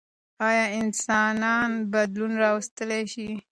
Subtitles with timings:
[0.47, 3.27] ايا انسانان بدلون راوستلی شي؟